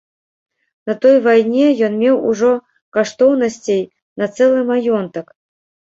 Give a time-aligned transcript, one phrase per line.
[0.89, 2.51] На той вайне ён меў ужо
[2.99, 3.83] каштоўнасцей
[4.23, 5.27] на цэлы маёнтак.